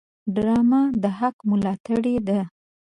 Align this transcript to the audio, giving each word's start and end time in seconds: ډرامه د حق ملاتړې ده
ډرامه 0.35 0.81
د 1.03 1.03
حق 1.17 1.37
ملاتړې 1.49 2.15
ده 2.27 2.39